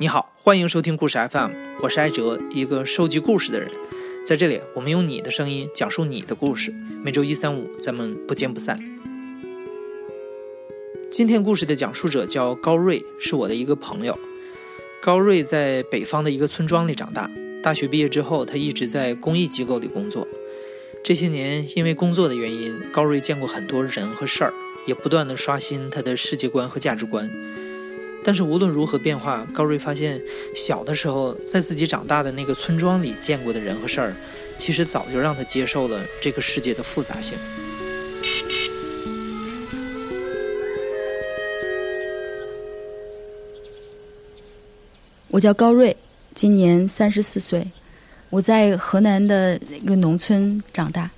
[0.00, 1.50] 你好，欢迎收听故事 FM，
[1.82, 3.70] 我是艾哲，一个收集故事的人。
[4.26, 6.72] 在这里，我们用你的声音讲述你的故事。
[7.04, 8.82] 每周一、三、五，咱们不见不散。
[11.12, 14.18] 今天故事的讲述者叫高瑞，是我的一个朋友。
[15.02, 17.30] 高瑞在北方的一个村庄里长大，
[17.62, 20.26] 大学毕业之后，他一直在公益机构里工作。
[21.04, 24.54] 这些年，因为工作的原因，高瑞见过很多人和事儿，
[24.86, 27.30] 也不断的刷新他的世界观和价值观。
[28.24, 30.20] 但是无论如何变化，高瑞发现，
[30.54, 34.14] 小的时候在自己长大的那个村庄里见过的人和事儿，
[34.58, 37.38] 其实早就让他接受了这个世界的复杂性。
[45.28, 45.96] 我叫高瑞，
[46.34, 47.66] 今年三十四岁，
[48.28, 51.10] 我在河南的一个农村长大。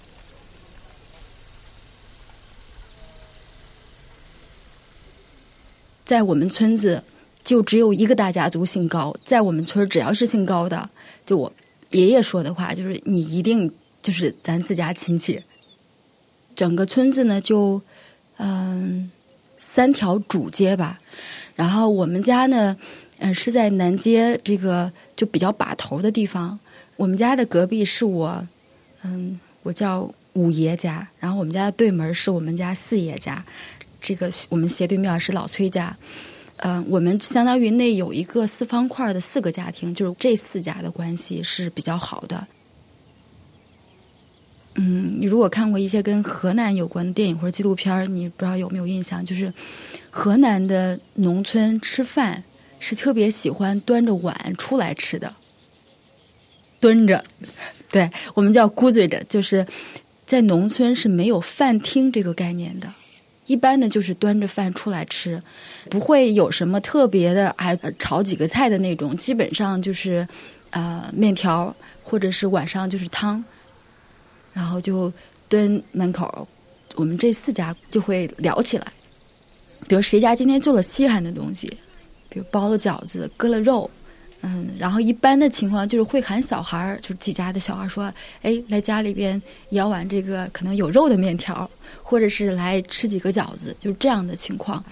[6.12, 7.02] 在我们村子，
[7.42, 9.16] 就只有一个大家族姓高。
[9.24, 10.90] 在我们村，只要是姓高的，
[11.24, 11.50] 就我
[11.92, 15.42] 爷爷说的话，就是你一定就是咱自家亲戚。
[16.54, 17.80] 整个村子呢，就
[18.36, 19.10] 嗯
[19.56, 21.00] 三条主街吧。
[21.56, 22.76] 然后我们家呢，
[23.20, 26.58] 嗯是在南街这个就比较把头的地方。
[26.96, 28.46] 我们家的隔壁是我，
[29.02, 31.08] 嗯，我叫五爷家。
[31.18, 33.42] 然后我们家的对门是我们家四爷家。
[34.02, 35.96] 这个我们斜对面是老崔家，
[36.56, 42.48] 嗯，我们相当于那有一个四方块的四个家庭，就是这四家的关系是比较好的。
[44.74, 49.24] 嗯，你如果看过一些跟河南有关的电影或者纪录片你不知道有没有印象？
[49.24, 49.52] 就是
[50.10, 52.42] 河南的农村吃饭
[52.80, 55.34] 是特别喜欢端着碗出来吃的，
[56.80, 57.22] 蹲着，
[57.90, 59.66] 对我们叫咕嘴着，就是
[60.24, 62.92] 在农村是没有饭厅这个概念的。
[63.52, 65.42] 一般呢，就是端着饭出来吃，
[65.90, 69.14] 不会有什么特别的，还炒几个菜的那种。
[69.14, 70.26] 基本上就是，
[70.70, 73.44] 呃，面条或者是晚上就是汤，
[74.54, 75.12] 然后就
[75.50, 76.48] 蹲门口，
[76.94, 78.86] 我们这四家就会聊起来。
[79.86, 81.66] 比如谁家今天做了稀罕的东西，
[82.30, 83.90] 比如包了饺子、割了肉。
[84.42, 91.70] 嗯，然后一般的情况就是会喊小孩儿，就是几家的小孩说：“哎，来家里边舀碗这个可能有肉的面条，
[92.02, 94.84] 或者是来吃几个饺子，就这样的情况。”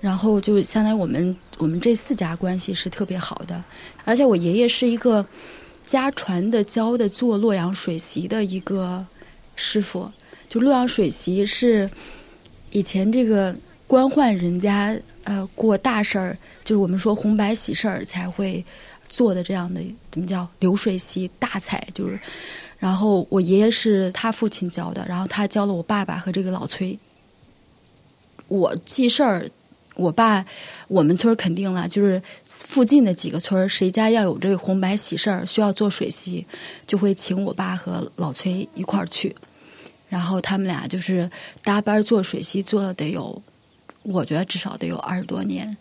[0.00, 3.62] 然后就相当于我们我们这四家关系是特别好的，
[4.04, 5.24] 而且我爷爷是一个
[5.84, 9.04] 家传的教的做洛阳水席的一个
[9.56, 10.10] 师傅，
[10.48, 11.88] 就洛阳水席是
[12.70, 13.54] 以前这个
[13.90, 16.38] 官宦人家呃过大事儿。
[16.62, 18.64] 就是我们说红白喜事儿才会
[19.08, 19.80] 做的这样的，
[20.12, 21.84] 怎么叫流水席大菜？
[21.92, 22.16] 就是，
[22.78, 26.96] 然后我爷爷是他父亲教的，然后他教了我爸爸和这个老崔。
[28.46, 29.50] 我记事儿，
[29.96, 30.46] 我爸
[30.86, 36.46] 我们村肯定了，就是附近的几个村儿谁家要有这个红白喜事儿需要做水席，
[36.86, 39.34] 就会请我爸和老崔一块儿去，
[40.08, 41.28] 然后他们俩就是
[41.64, 43.42] 搭班做水席，做得有，
[44.02, 45.76] 我觉得至少得有二十多年。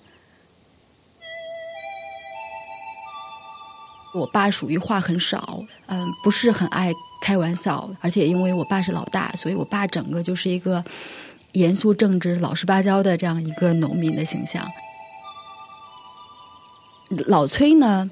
[4.12, 6.92] 我爸属于话很少，嗯，不是很爱
[7.22, 10.84] 开玩笑，而且因为我爸是老大，所以我爸整个就是一个
[11.52, 14.68] 严肃正直、老实巴交的这样一个农民的形象。
[17.28, 18.10] 老崔呢，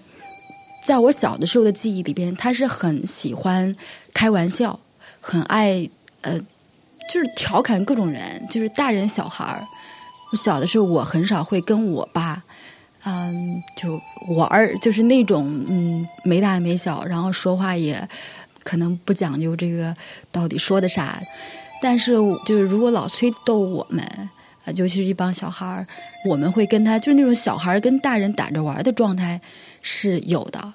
[0.84, 3.76] 在我小的时候的记忆里边，他是很喜欢
[4.14, 4.80] 开玩笑，
[5.20, 5.90] 很爱
[6.22, 6.40] 呃，
[7.12, 9.68] 就是调侃各种人，就是大人小孩儿。
[10.32, 12.44] 我小的时候，我很少会跟我爸。
[13.06, 14.02] 嗯，就
[14.36, 18.06] 玩儿，就是那种嗯，没大没小，然后说话也
[18.64, 19.96] 可能不讲究这个
[20.30, 21.22] 到底说的啥。
[21.82, 24.30] 但是就是如果老崔逗我们，
[24.76, 25.88] 尤其是一帮小孩儿，
[26.26, 29.40] 我们会跟他就是那种小孩儿跟大人打着玩的状态
[29.82, 30.74] 是有的。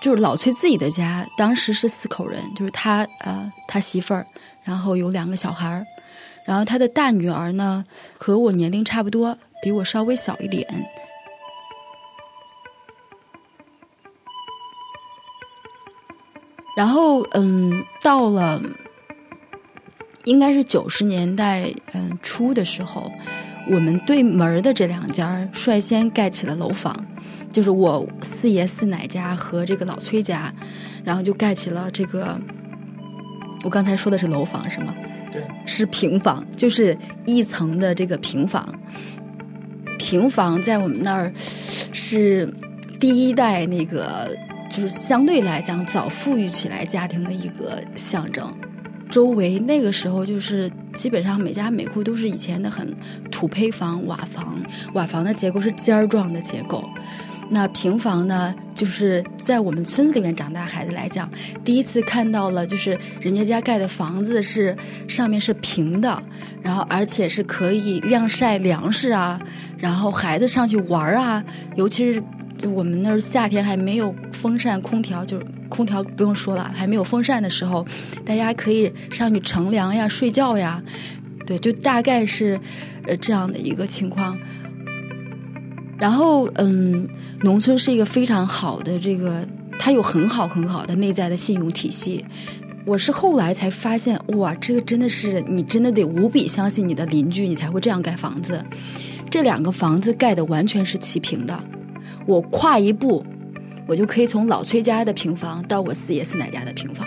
[0.00, 4.24] 就是老崔自己的家当时是四口人，就是他呃他媳妇儿，
[4.64, 5.86] 然后有两个小孩儿，
[6.50, 7.84] 然后他的大女儿呢
[8.18, 9.38] 和我年龄差不多。
[9.62, 10.66] 比我稍微小一点，
[16.74, 18.58] 然后嗯，到了
[20.24, 23.12] 应该是九十年代嗯初的时候，
[23.70, 26.96] 我们对门的这两家率先盖起了楼房，
[27.52, 30.50] 就是我四爷四奶家和这个老崔家，
[31.04, 32.40] 然后就盖起了这个。
[33.62, 34.94] 我刚才说的是楼房是吗？
[35.64, 36.96] 是平房，就是
[37.26, 38.74] 一层的这个平房。
[39.98, 42.52] 平房在我们那儿是
[42.98, 44.34] 第一代那个，
[44.70, 48.52] 就是相对来讲早富裕起来家庭的一个象征。
[49.10, 52.94] 周围那个时候就是基本上每家每户都是以前的很
[53.30, 54.60] 土坯房、瓦房，
[54.94, 56.88] 瓦房的结构是尖儿状的结构。
[57.52, 61.28] 那平房呢，就是在我们村子里面长大孩子来讲，
[61.64, 64.76] 第一次看到了，就是人家家盖的房子是
[65.08, 66.22] 上面是平的，
[66.62, 69.40] 然后而且是可以晾晒粮食啊，
[69.76, 71.44] 然后孩子上去玩啊，
[71.74, 72.22] 尤其是
[72.56, 77.84] 就我们那儿夏天还没有风扇、空调，就是空调不用说了，还没有风扇的时候，
[78.24, 80.80] 大家可以上去乘凉呀、睡觉呀，
[81.44, 82.60] 对，就大概是
[83.08, 84.38] 呃这样的一个情况。
[86.00, 87.06] 然后，嗯，
[87.42, 89.46] 农村是一个非常好的这个，
[89.78, 92.24] 它有很好很好的内在的信用体系。
[92.86, 98.64] 我是后来才发现，哇，这个真的是你真的得无比相信你的邻居，你才会这样盖房子。
[99.28, 101.62] 这两个房子盖的完全是齐平的，
[102.26, 103.22] 我跨一步，
[103.86, 107.06] 我就可以从老崔家的平房到我四爷四奶家的平房，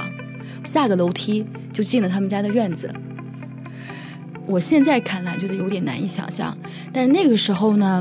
[0.63, 2.94] 下个楼梯就进了他们家的院子。
[4.46, 6.56] 我现在看来觉得有点难以想象，
[6.94, 8.00] 但是那个时候呢？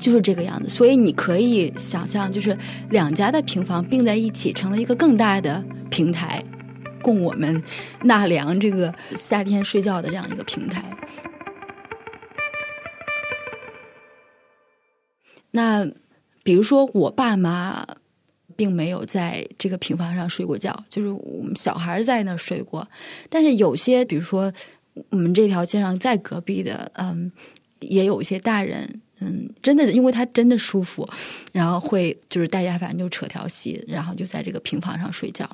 [0.00, 2.56] 就是这个样子，所以你可以想象，就是
[2.88, 6.42] 两家的平房并在一起，成了一个更大的平台，
[7.02, 7.62] 供我们
[8.02, 10.82] 纳凉这个夏天睡觉的这样一个平台。
[15.50, 15.86] 那
[16.42, 17.86] 比如说，我爸妈
[18.56, 22.88] 并没有在这个平房上睡过觉，就是我们小孩在那儿睡过，
[23.28, 24.52] 但是有些，比如说
[25.10, 27.30] 我们这条街上在隔壁的，嗯，
[27.80, 29.02] 也有一些大人。
[29.22, 31.06] 嗯，真的因为他真的舒服，
[31.52, 35.48] 然后会就是大家反正就扯条席，然后就在这个平房上睡觉。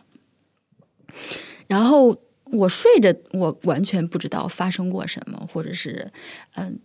[1.67, 2.17] 然后
[2.53, 6.13] 我睡着，我完全不知道发生过什么，或者是
[6.55, 6.79] 嗯，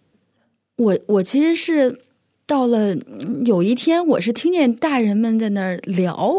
[0.75, 2.01] 我我其实是
[2.47, 2.95] 到了
[3.45, 6.33] 有一天，我是听见大人们在那儿聊，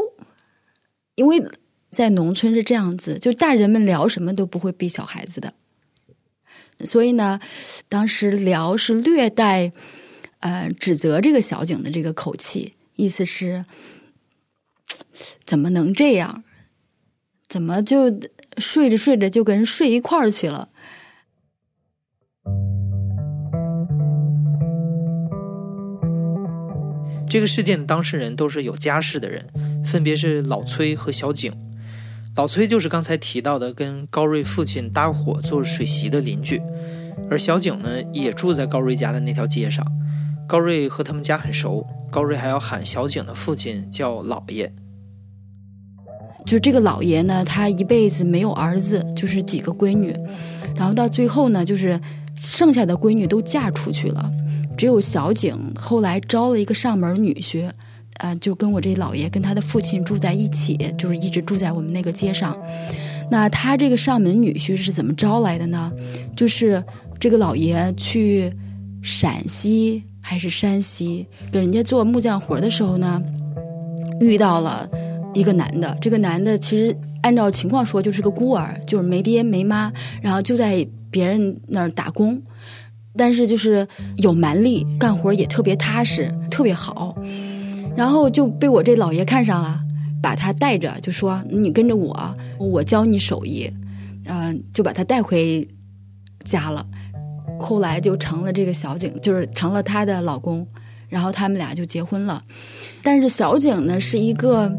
[1.14, 1.40] 因为
[1.88, 5.54] 在农村是这样子，就大人们聊什么都不会逼小孩子的，
[6.84, 7.38] 所以呢，
[7.88, 9.72] 当时聊是略带。
[10.42, 13.64] 呃，指责这个小景的这个口气，意思是
[15.44, 16.44] 怎么能这样？
[17.48, 18.20] 怎么就
[18.56, 20.70] 睡着睡着就跟人睡一块儿去了？
[27.28, 29.46] 这个事件的当事人都是有家室的人，
[29.84, 31.52] 分别是老崔和小景。
[32.34, 36.60] 老崔就是刚才提到的跟高瑞父亲搭伙做水席的邻居，
[37.30, 39.86] 而小景呢，也住在高瑞家的那条街上。
[40.52, 44.70] 高瑞和他们家很熟，高瑞还要喊小景的父亲叫老爷。
[46.44, 50.14] 就是这个老爷呢，他一辈子没有儿子，就是几个闺女，
[50.76, 51.98] 然后到最后呢，就是
[52.36, 54.30] 剩下的闺女都嫁出去了，
[54.76, 57.70] 只有小景后来招了一个上门女婿，
[58.18, 62.54] 呃，就跟我这老爷跟他的父亲住在一起，就是一直住在我们那个街上。
[63.30, 65.90] 那他这个上门女婿是怎么招来的呢？
[66.36, 66.84] 就是
[67.18, 68.52] 这个老爷去
[69.00, 70.02] 陕西。
[70.22, 73.22] 还是山西给人家做木匠活的时候呢，
[74.20, 74.88] 遇到了
[75.34, 75.94] 一个男的。
[76.00, 79.92] 这个男的其实按照情况说就是个孤儿，就是没爹没妈，
[80.22, 82.40] 然后就在别人那儿打工。
[83.14, 83.86] 但是就是
[84.16, 87.14] 有蛮力，干活也特别踏实，特别好。
[87.94, 89.80] 然后就被我这老爷看上了，
[90.22, 93.70] 把他带着，就说你跟着我，我教你手艺。
[94.24, 95.68] 嗯，就把他带回
[96.44, 96.86] 家了。
[97.62, 100.66] 后来就成了这个小景，就是成了她的老公，
[101.08, 102.42] 然后他们俩就结婚了。
[103.02, 104.70] 但是小景呢，是一个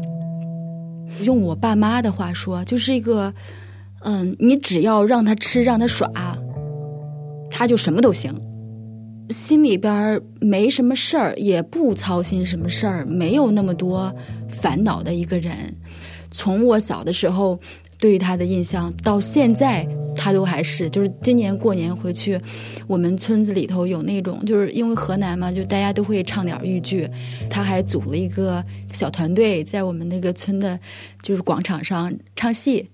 [1.22, 3.32] 用我爸妈的话说，就是一个
[4.02, 6.08] 嗯，你只要让他吃，让他耍，
[7.50, 8.32] 他就什么都行，
[9.30, 14.14] 心里边没什么事儿，也不操心什么事儿，没有那么多
[14.48, 15.52] 烦恼的一个人。
[16.30, 17.58] 从我小的时候。
[17.98, 22.38] 对于他的印象到现在，他都还是就是今年过年回去，
[22.86, 27.08] 我们村子里头有那种，就是因为河南嘛，就大家都会唱点豫剧，
[27.48, 30.78] 他还组了一个小团队，在我们那个村的，
[31.22, 32.90] 就是广场上唱戏，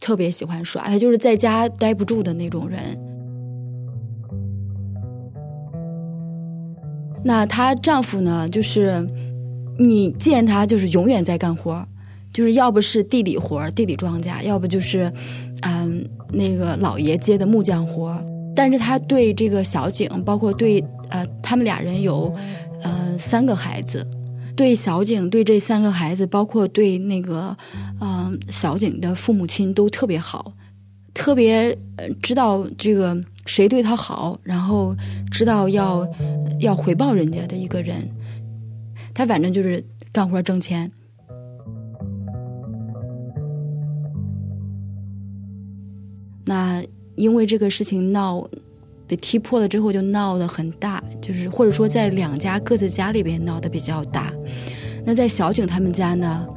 [0.00, 2.80] 特别喜欢耍，他就是在家待不住的那种人。
[7.24, 9.06] 那她丈夫呢，就是
[9.78, 11.86] 你见他就是永远在干活。
[12.38, 15.12] 就是要不是地里活地里庄稼，要不就是，
[15.62, 18.16] 嗯，那个老爷接的木匠活
[18.54, 22.32] 但是他对这个小景，包括对呃，他们俩人有，
[22.84, 24.06] 呃，三个孩子，
[24.54, 27.56] 对小景，对这三个孩子，包括对那个，
[28.00, 30.52] 嗯，小景的父母亲都特别好，
[31.12, 31.76] 特别
[32.22, 34.94] 知道这个谁对他好，然后
[35.32, 36.08] 知道要
[36.60, 38.08] 要回报人家的一个人。
[39.12, 40.92] 他反正就是干活挣钱。
[46.48, 46.82] 那
[47.14, 48.48] 因为这个事情闹
[49.06, 54.32] 被踢破了之后，就闹得很大，就是或者说在两家各自家里边闹得比较大。
[55.04, 56.48] 那在小景他们家呢，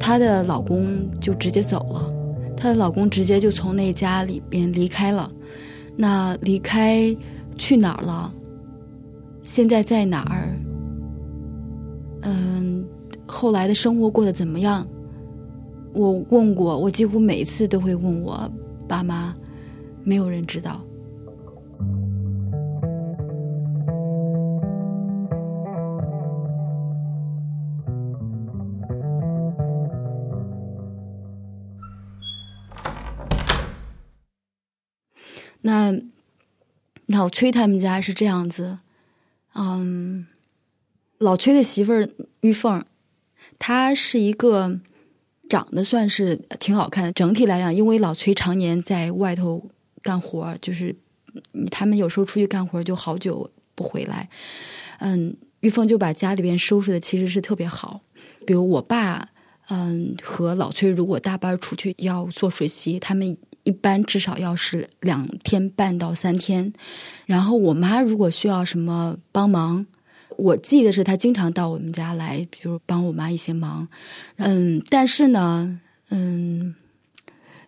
[0.00, 2.12] 她的老公就直接走了，
[2.56, 5.30] 她的老公直接就从那家里边离开了。
[5.96, 7.16] 那离开
[7.56, 8.34] 去哪儿了？
[9.44, 10.58] 现在在哪儿？
[12.22, 12.84] 嗯，
[13.26, 14.84] 后来的生活过得怎么样？
[15.92, 18.50] 我问过，我几乎每一次都会问我
[18.88, 19.34] 爸妈，
[20.04, 20.82] 没有人知道。
[35.62, 35.92] 那
[37.06, 38.78] 老崔他们家是这样子，
[39.54, 40.28] 嗯，
[41.18, 42.08] 老崔的媳妇儿
[42.42, 42.84] 玉凤，
[43.58, 44.78] 她是一个
[45.48, 47.12] 长得算是挺好看的。
[47.12, 49.70] 整体来讲，因为老崔常年在外头
[50.02, 50.94] 干活，就是
[51.70, 54.28] 他们有时候出去干活就好久不回来。
[54.98, 58.02] 嗯，玉凤就把家里边收拾的其实是特别好。
[58.46, 59.28] 比如我爸，
[59.68, 63.36] 嗯，和老崔如果大班出去要做水席，他们。
[63.66, 66.72] 一般至少要是两天半到三天，
[67.24, 69.84] 然后我妈如果需要什么帮忙，
[70.36, 73.88] 我记得是她经常到我们家来，比如帮我妈一些忙。
[74.36, 76.74] 嗯，但是呢，嗯，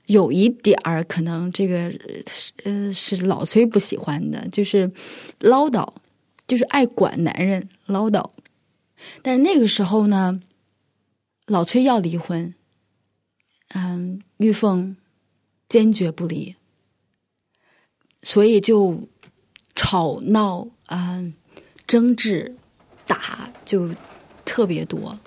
[0.06, 1.90] 有一点儿可能这个
[2.26, 4.90] 是呃是老崔不喜欢的，就是
[5.40, 5.86] 唠叨，
[6.46, 8.30] 就是爱管男人唠叨。
[9.22, 10.40] 但是那个时候呢，
[11.46, 12.54] 老崔要离婚，
[13.74, 14.96] 嗯，玉凤。
[15.68, 16.56] 坚决不离，
[18.22, 19.06] 所以就
[19.74, 21.22] 吵闹啊、
[21.88, 22.54] 争执、
[23.04, 23.90] 打就
[24.44, 25.18] 特别多。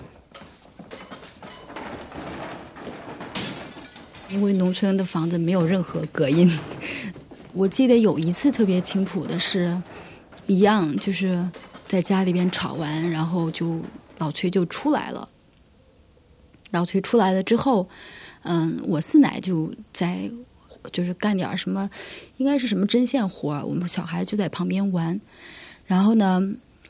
[4.30, 6.50] 因为农村的房子没有任何隔音，
[7.52, 9.82] 我记得有一次特别清楚的是，
[10.48, 11.50] 一样就是
[11.86, 13.82] 在家里边吵完，然后就
[14.20, 15.28] 老崔就出来了。
[16.70, 17.90] 老崔出来了之后。
[18.44, 20.28] 嗯，我四奶就在，
[20.92, 21.88] 就是干点什么，
[22.38, 25.22] 应该是什么针线活我们小孩就在旁边玩。
[25.92, 26.42] 然后呢，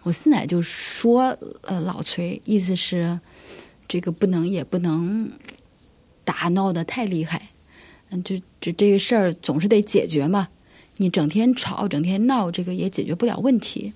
[0.04, 3.20] 我四奶就说：“呃，老崔，意思是
[3.88, 5.32] 这个不能也不能
[6.24, 7.50] 打闹的太厉害。
[8.12, 10.50] 嗯，就就这个事儿总是得解决嘛。
[10.98, 13.94] 你整天吵，整天闹，这个也解决不了问题。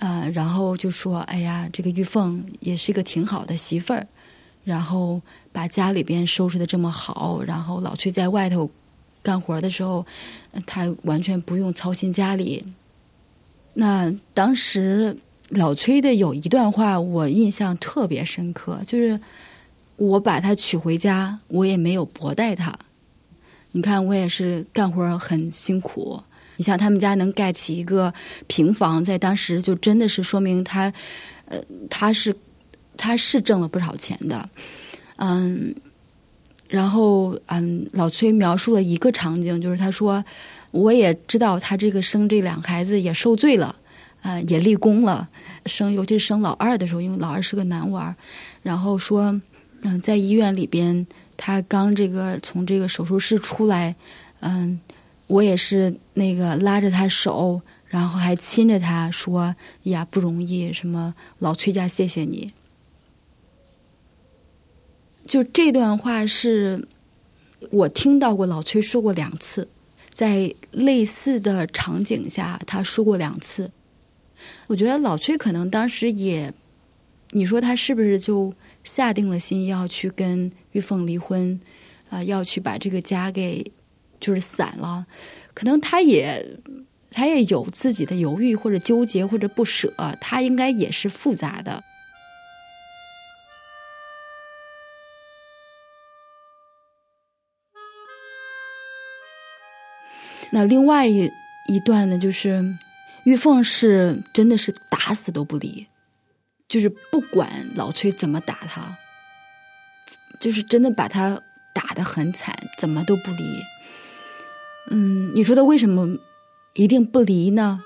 [0.00, 4.08] 呃，然后就说：哎呀，这个玉凤也是一个挺好的媳妇儿。
[4.64, 8.70] 然后。”把家里边收拾的这么好，然后老崔在外头
[9.24, 10.06] 干活的时候，
[10.66, 12.64] 他完全不用操心家里。
[13.80, 15.16] 那当时
[15.50, 19.20] 老崔的有一段话我印象特别深刻，就是
[19.94, 22.76] 我把他娶回家，我也没有薄待他。
[23.70, 26.20] 你看我也是干活很辛苦，
[26.56, 28.12] 你像他们家能盖起一个
[28.48, 30.92] 平房，在当时就真的是说明他，
[31.44, 31.58] 呃，
[31.88, 32.34] 他是
[32.96, 34.48] 他是挣了不少钱的。
[35.18, 35.72] 嗯，
[36.68, 40.24] 然后嗯，老崔描述了一个场景，就是他说，
[40.70, 43.74] 我也知道他这个生这两个孩子也受罪了，
[44.22, 45.28] 啊，也立功了，
[45.66, 48.14] 生尤其是生老二的时候，因为老二是个男娃，
[48.62, 49.40] 然后说，
[49.82, 51.06] 嗯，在医院里边，
[51.36, 53.94] 他刚这个从这个手术室出来，
[54.40, 54.78] 嗯，
[55.26, 62.52] 我也是那个拉着他手，然后还亲着他说，呀，不容易，什么老崔家谢谢你。
[65.26, 66.88] 就这段话是
[67.70, 69.68] 我听到过老崔说过两次，
[70.18, 73.70] 在类似的场景下他说过两次。
[74.66, 76.52] 我觉得老崔可能当时也，
[77.30, 81.60] 你说他是不是就下定了心要去跟玉凤离婚
[82.10, 82.24] 啊？
[82.24, 83.70] 要去把这个家给
[84.18, 85.06] 就是散了？
[85.54, 86.44] 可能他也
[87.12, 91.84] 他也有自己的犹豫或者纠结或者不舍，他应该也是复杂的。
[100.50, 101.30] 那另外一
[101.66, 102.64] 一段呢，就是
[103.24, 105.86] 玉凤是真的是打死都不离，
[106.66, 108.96] 就是不管老崔怎么打他，
[110.40, 111.40] 就是真的把他
[111.74, 113.44] 打得很惨，怎么都不离。
[114.90, 116.16] 嗯，你说他为什么
[116.74, 117.82] 一定不离呢？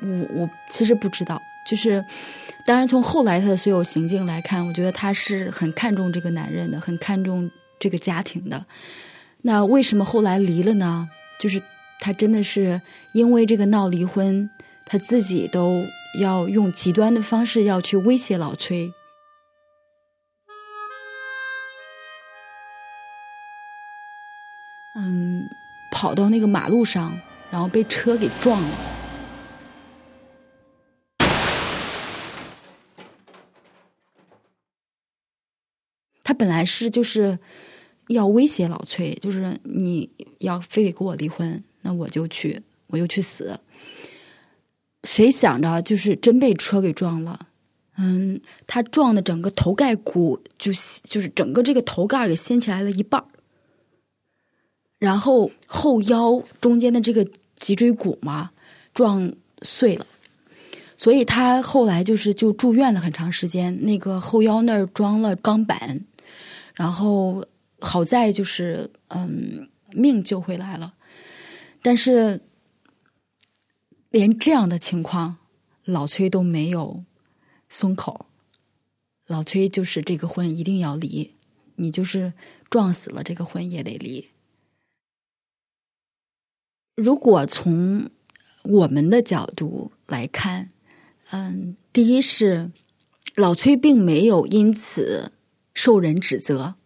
[0.00, 2.02] 我我其实不知道，就是
[2.64, 8.64] 当然从后来他的所有行径来看，我觉得他是很看重这个男人的，很看重这个家庭的。
[9.46, 11.08] 那为什么后来离了呢？
[11.38, 11.62] 就是
[12.00, 14.50] 他真的是因为这个闹离婚，
[14.84, 15.84] 他自己都
[16.20, 18.92] 要用极端的方式要去威胁老崔。
[24.96, 25.48] 嗯，
[25.92, 27.16] 跑到那个马路上，
[27.52, 28.70] 然后被车给撞了。
[36.24, 37.38] 他本来是就是
[38.08, 40.08] 要威胁老崔，就是你
[40.38, 43.58] 要非得跟我离婚，那我就去，我就去死。
[45.04, 47.48] 谁想着就是真被车给撞了，
[47.96, 50.72] 嗯，他撞的整个头盖骨就
[51.04, 53.24] 就是整个这个头盖给掀起来了一半
[54.98, 58.50] 然后后腰中间的这个脊椎骨嘛
[58.92, 59.32] 撞
[59.62, 60.06] 碎了，
[60.96, 66.04] 所以他后来就是就住院了很长时间，那个后腰那儿装了钢板。
[66.74, 67.42] 然后
[67.80, 70.94] 好在就是嗯命救回来了，
[71.82, 72.40] 但是
[74.10, 75.36] 连这样的情况，
[75.84, 77.04] 老崔都没有
[77.68, 78.26] 松口。
[79.26, 81.34] 老崔就是这个婚一定要离，
[81.76, 82.32] 你就是
[82.70, 84.30] 撞死了这个婚也得离。
[86.94, 88.10] 如果从
[88.62, 90.70] 我们的角度来看，
[91.30, 92.70] 嗯，第一是
[93.34, 95.32] 老崔并没有因此。
[95.78, 96.76] 受人指责，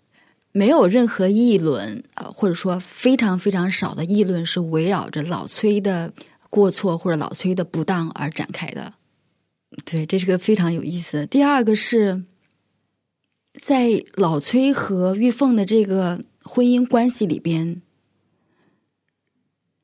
[0.53, 6.13] 没有任何议论，呃，或者说非常非常少的议论是围绕着老崔的
[6.49, 8.95] 过错或者老崔的不当而展开的。
[9.85, 11.25] 对，这是个非常有意思。
[11.27, 12.25] 第二个是
[13.55, 17.81] 在老崔和玉凤的这个婚姻关系里边，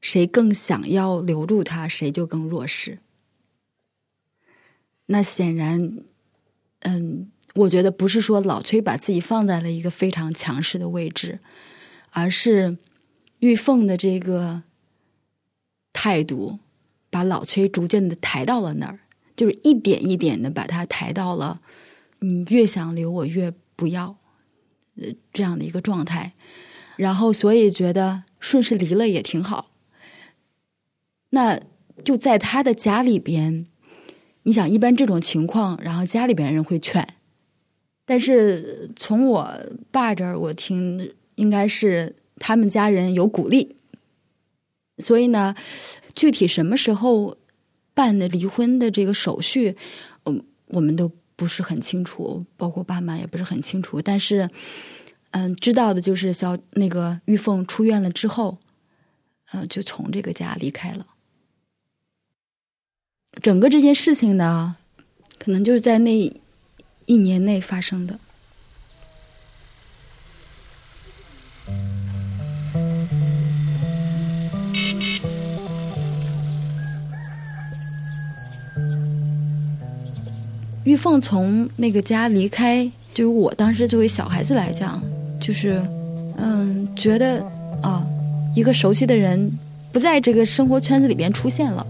[0.00, 2.98] 谁更想要留住他，谁就更弱势。
[5.06, 6.00] 那显然，
[6.80, 7.30] 嗯。
[7.56, 11.40] 我觉得不是说老崔把自己放在了一个非常强势的位置，
[12.10, 12.76] 而是
[13.38, 14.62] 玉凤的这个
[15.92, 16.58] 态度
[17.08, 19.00] 把老崔逐渐的抬到了那儿，
[19.34, 21.60] 就是一点一点的把他抬到了
[22.20, 24.16] 你越想留我越不要
[24.96, 26.34] 呃这样的一个状态，
[26.96, 29.70] 然后所以觉得顺势离了也挺好。
[31.30, 31.58] 那
[32.04, 33.66] 就在他的家里边，
[34.42, 37.14] 你想一般这种情况，然后家里边人会劝。
[38.08, 43.76] 但是从我爸这儿，我听应该是他们家人有鼓励，
[44.98, 45.56] 所以呢，
[46.14, 47.36] 具体什么时候
[47.92, 49.76] 办的离婚的这个手续，
[50.24, 54.00] 嗯，我们都不是很清楚，包括爸妈也不是很清楚。
[54.00, 54.48] 但是，
[55.32, 58.58] 嗯，知道的就是小那个玉凤出院了之后，
[59.50, 61.08] 呃，就从这个家离开了。
[63.42, 64.76] 整个这件事情呢，
[65.40, 66.40] 可能就是在那。
[67.06, 68.18] 一年内发生的。
[80.84, 85.02] 玉凤从那个家离开，对于我当时作为小孩子来讲，
[85.40, 85.82] 就是，
[86.36, 87.44] 嗯，觉得
[87.82, 88.06] 啊，
[88.54, 89.50] 一个熟悉的人
[89.90, 91.84] 不在这个生活圈子里边出现了，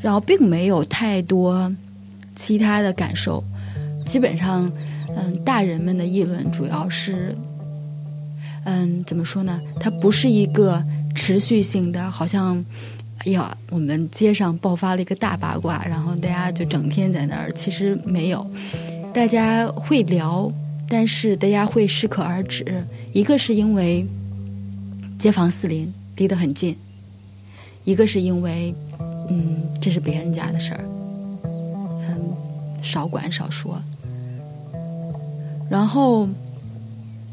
[0.00, 1.70] 然后并没有太多
[2.34, 3.44] 其他的感受。
[4.06, 4.70] 基本上，
[5.16, 7.36] 嗯，大人们的议论主要是，
[8.64, 9.60] 嗯，怎么说呢？
[9.80, 10.82] 它不是一个
[11.14, 12.64] 持续性的，好像，
[13.18, 17.50] 哎呀，我们街上爆发了一个大八卦，然后大家就整天在那儿。
[17.52, 18.48] 其实没有，
[19.12, 20.50] 大家会聊，
[20.88, 22.84] 但是大家会适可而止。
[23.12, 24.06] 一个是因为
[25.18, 26.76] 街坊四邻离得很近，
[27.84, 28.72] 一个是因为，
[29.28, 30.84] 嗯，这是别人家的事儿，
[31.44, 32.36] 嗯，
[32.80, 33.82] 少管少说。
[35.68, 36.28] 然后，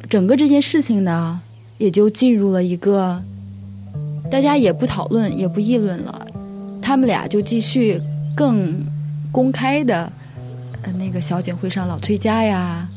[0.10, 1.40] 整个这件事情呢，
[1.78, 3.22] 也就进入了一个
[4.32, 6.28] 大家也不讨论、也不议论了。
[6.82, 8.02] 他们俩就继续
[8.36, 8.84] 更
[9.32, 10.12] 公开的，
[10.82, 12.88] 呃，那个小景会上老崔家呀，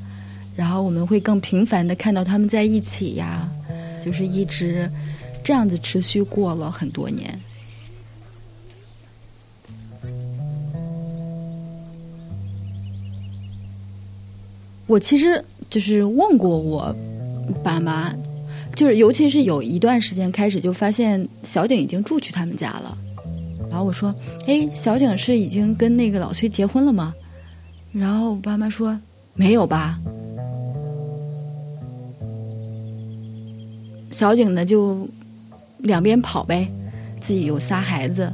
[0.57, 3.49] 然后我们会更频繁的看到他们在一起呀，
[4.03, 4.91] 就是一直
[5.45, 7.39] 这样子持续过了很多年。
[14.87, 16.95] 我其实就是问过我
[17.65, 18.15] 爸妈，
[18.77, 22.97] 就是尤其是有一段时间开始就发现小景已经住去他们家了，
[23.69, 24.15] 然后我说
[24.47, 27.13] ：“哎，小景是已经跟那个老崔结婚了吗？”
[27.93, 28.97] 然后我爸妈说
[29.35, 29.99] ：“没有吧。”
[34.13, 35.09] 小景呢就
[35.81, 36.69] 两边跑呗，
[37.21, 38.33] 自己有仨孩子，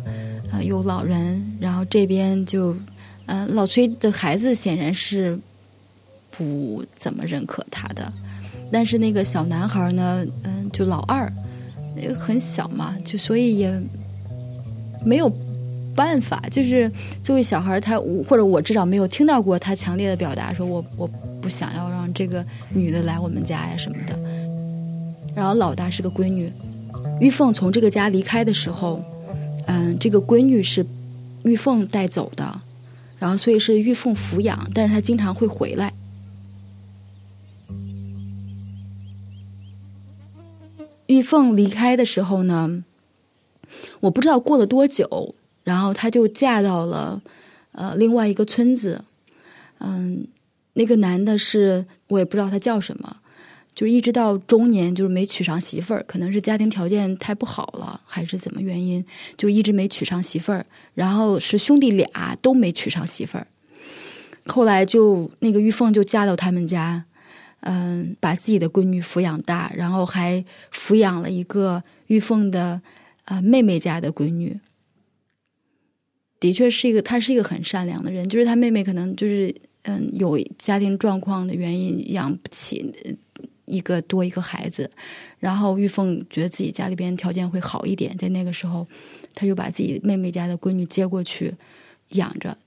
[0.50, 2.76] 啊，有老人，然后这边就，
[3.24, 5.38] 嗯，老崔的孩子显然是。
[6.36, 8.12] 不怎么认可他的，
[8.72, 11.30] 但是那个小男孩呢，嗯，就老二，
[11.94, 13.80] 那个很小嘛，就所以也
[15.04, 15.30] 没有
[15.94, 16.42] 办法。
[16.50, 16.90] 就是
[17.22, 21.06] 作为小孩，他或者我至少没有听到过他强烈的表达，说我我
[21.40, 24.18] 不想要让这个女的来我们家呀什么的。
[25.34, 26.50] 然后老大是个闺女，
[27.20, 29.02] 玉凤从这个家离开的时候，
[29.66, 30.84] 嗯，这个闺女是
[31.44, 32.60] 玉凤带走的，
[33.18, 35.92] 然后所以是玉凤抚养，但是她经常会回来。
[41.12, 42.82] 玉凤离开的时候呢，
[44.00, 47.20] 我不知道过了多久，然后她就嫁到了
[47.72, 49.04] 呃另外一个村子，
[49.80, 50.26] 嗯，
[50.72, 53.18] 那个男的是我也不知道他叫什么，
[53.74, 59.04] 就是一直到中年就是没娶上媳妇儿，可能是家庭条件太不好了，还是怎么原因，
[59.36, 60.64] 就一直没娶上媳妇儿。
[60.94, 63.46] 然后是兄弟俩都没娶上媳妇儿，
[64.46, 67.04] 后来就那个玉凤就嫁到他们家。
[67.64, 72.82] 嗯，把自己的闺女抚养大，然后还抚养了一个玉凤的
[73.24, 74.58] 啊妹妹家的闺女。
[76.40, 78.28] 的确是一个，他是一个很善良的人。
[78.28, 82.92] 就是他妹妹可能就是嗯有家庭状况的原因养不起
[83.64, 84.90] 一个多一个孩子，
[85.38, 88.84] 然后玉凤觉得自己家里边条件会好一点，在那个时候，
[89.34, 91.54] 他就把自己妹妹家的闺女接过去
[92.08, 92.58] 养着，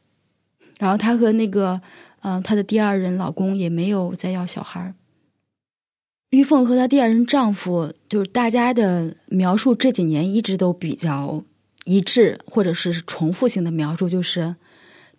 [0.80, 1.82] 然后他和那个。
[2.28, 4.96] 嗯，她的第二任老公也没有再要小孩。
[6.32, 11.44] 玉凤和她第二任丈夫，就是大家的描述这几年一直都比较
[11.84, 14.56] 一致，或者是重复性的描述，就是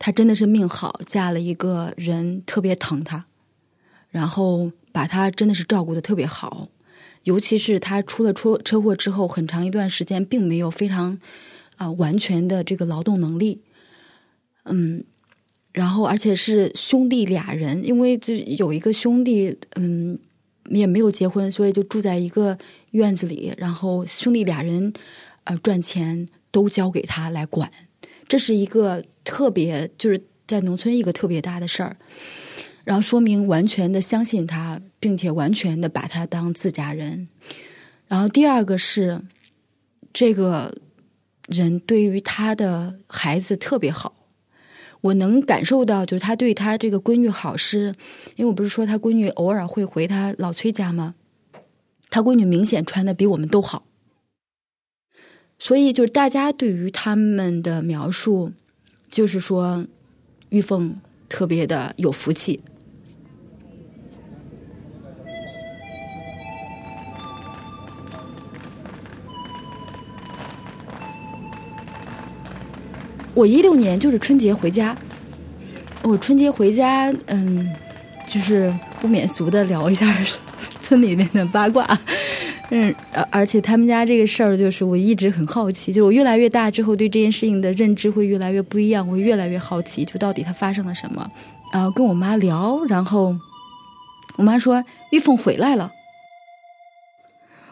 [0.00, 3.26] 她真的是命好，嫁了一个人特别疼她，
[4.08, 6.68] 然后把她真的是照顾的特别好。
[7.22, 11.20] 尤其是她出了车车祸之后，很长一段时间并没有非常
[11.76, 13.62] 啊完全的这个劳动能力，
[14.64, 15.04] 嗯。
[15.76, 20.18] 然后，而且是兄弟俩人，因为就有一个兄弟，嗯，
[20.70, 22.56] 也没有结婚，所以就住在一个
[22.92, 23.52] 院子里。
[23.58, 24.94] 然后兄弟俩人，
[25.44, 27.70] 呃，赚钱都交给他来管，
[28.26, 31.98] 这是一个特别就是在农村一个特别大的事儿。
[32.84, 37.28] 然后说明完全的相信他，并且完全的把他当自家人。
[38.08, 39.20] 然后第二个是，
[40.14, 40.78] 这个
[41.48, 44.14] 人对于他的孩子特别好。
[45.00, 47.94] 我能感受到，就是他对他这个闺女好，是
[48.36, 51.14] 因为我不是说他闺女偶尔会回他老崔家吗？
[52.10, 53.86] 他闺女明显穿的比我们都好，
[55.58, 58.52] 所以就是大家对于他们的描述，
[59.10, 59.86] 就是说
[60.50, 62.60] 玉凤特别的有福气。
[73.36, 74.96] 我一六年就是春节回家，
[76.02, 77.70] 我春节回家，嗯，
[78.26, 80.16] 就是不免俗的聊一下
[80.80, 81.86] 村里面的八卦，
[82.72, 82.94] 嗯，
[83.30, 91.30] 而且他们家这个事儿，就是我一直很好奇，就是我越来越大之后，对这件事情的认知会越来越不一样，我越来越好奇，就到底他发生了什么，
[91.74, 93.36] 然后跟我妈聊，然后
[94.38, 95.92] 我妈说玉凤回来了，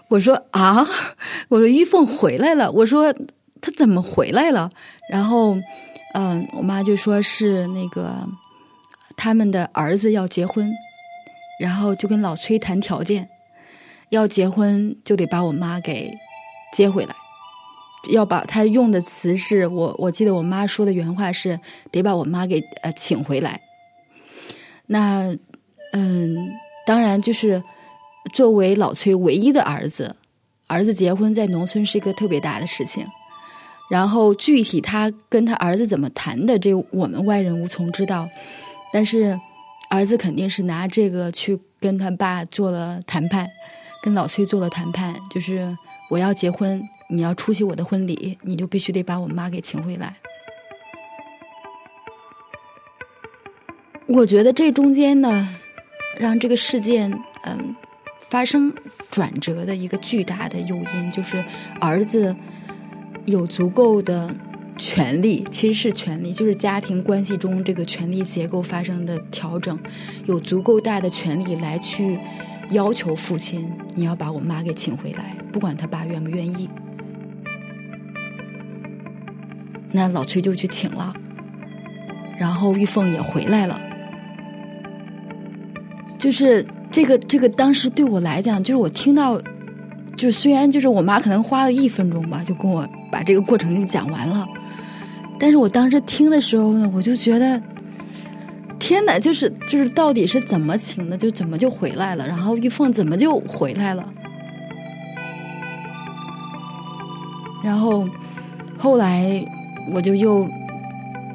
[0.09, 0.87] 我说啊，
[1.49, 3.15] 我说玉凤回来了，我说。
[3.65, 4.71] 他怎么回来了？
[5.09, 5.57] 然后，
[6.13, 8.29] 嗯，我妈就说是那个
[9.17, 10.71] 他们的儿子要结婚，
[11.59, 13.31] 然后就跟老崔谈条件，
[14.11, 16.13] 要结婚就得把我妈给
[16.75, 17.15] 接回来，
[18.11, 21.59] 要把他用的词是我我记得我妈说的原话是
[21.91, 23.63] 得把我妈给呃请回来。
[24.89, 25.35] 那
[25.95, 26.51] 嗯，
[26.85, 27.65] 当然就是
[28.35, 30.17] 作为老崔唯一的儿子，
[30.67, 33.07] 儿子结婚在农村是一个特别大的事情。
[33.91, 38.29] 然后具体他跟他儿子怎么谈的，这我们外人无从知道。
[38.93, 39.39] 但是
[39.91, 43.47] 儿子肯定是拿这个去跟他爸做了谈判，
[44.03, 45.77] 跟老崔做了谈判，就是
[46.09, 50.17] 我要结婚，你要出席我的婚礼，你就必须得把我妈给请回来。
[54.07, 55.49] 我觉得这中间呢，
[56.19, 57.77] 让这个事件嗯
[58.31, 58.73] 发生
[59.11, 61.45] 转折的一个巨大的诱因，就是
[61.81, 62.35] 儿子。
[63.27, 64.35] 有足够的
[64.77, 69.79] 权利，其实是权利，就是家庭关系中这个权力结构发生的调整，
[70.27, 72.19] 有足够大的权利来去
[72.71, 76.69] 要求父亲，你要把我妈给请回来，不管他爸愿不愿意。
[79.93, 81.15] 那老崔就去请了，
[82.39, 83.81] 然后玉凤也回来了，
[86.19, 89.41] 就是这个这个当时对我来讲，就是我听到。
[90.17, 94.49] 就虽然就是我妈可能花了一分钟吧，就跟我把这个过程就讲完了，
[95.39, 97.61] 但是我当时听的时候呢，我就觉得，
[98.79, 104.13] 天哪，就是就是到底是怎么请的，就怎么就回来了，然后玉凤怎么就回来了，
[107.63, 108.09] 然后
[108.79, 109.45] 后来
[109.93, 110.49] 我就又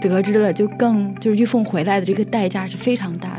[0.01, 3.38] 得知了，就更就是玉凤回来的这个代价是非常大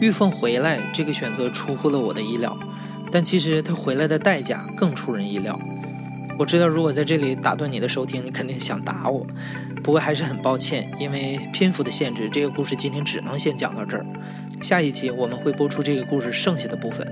[0.00, 2.58] 玉凤回来这个选择出乎了我的意料，
[3.12, 5.60] 但其实她回来的代价更出人意料。
[6.38, 9.26] 我知道，如果在这里打断你的收听，你肯定想打我。
[9.82, 14.06] 不过还是很抱歉，因为篇幅的限制，这个故事今天只能先讲到这儿。
[14.62, 17.06] 下一期我们会播出这个故事剩下的部分。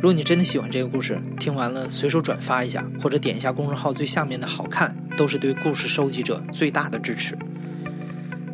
[0.00, 7.38] 如果你真的喜欢这个故事，听完了随手转发一下，或者点一下公众号最下面的好看，都是对故事收集者最大的支持。